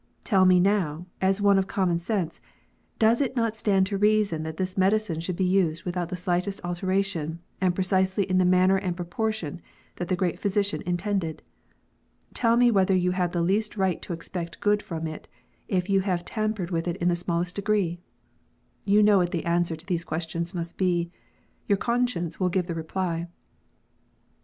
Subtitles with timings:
[0.23, 2.41] Tell me now, as one of common sense,
[2.97, 6.59] does it not stand to reason that this medicine should be used without the slightest
[6.63, 9.61] alteration, and precisely in the manner and proportion
[9.97, 11.43] that the great Physician intended?
[12.33, 15.27] Tell me whether you have the least right to expect good from it,
[15.67, 17.99] if you have tampered with it in the smallest degree
[18.85, 21.11] 1 You know what the answer to these questions must be:
[21.67, 23.27] your conscience will give the reply.